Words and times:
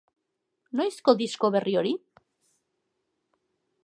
Noizko 0.79 1.13
disko 1.19 1.51
berri 1.57 1.75
hori? 1.81 1.93